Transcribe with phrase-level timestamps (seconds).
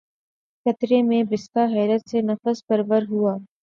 [0.65, 3.33] قطرہٴ مے بسکہ حیرت سے نفس پرور ہوا